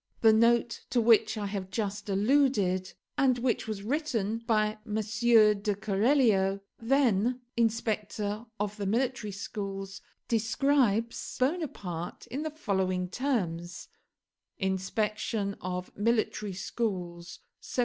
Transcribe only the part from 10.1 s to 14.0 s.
describes Bonaparte in the following terms: